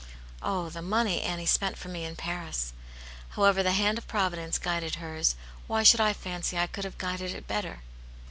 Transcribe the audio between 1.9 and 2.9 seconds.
in Paris!